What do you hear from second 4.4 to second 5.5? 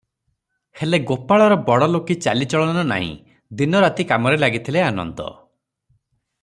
ଲାଗିଥିଲେ ଆନନ୍ଦ।